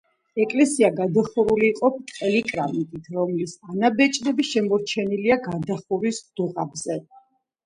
[0.43, 6.99] ეკლესია გადახურული იყო ბრტყელი კრამიტით, რომლის ანაბეჭდები შემორჩენილია გადახურვის დუღაბზე.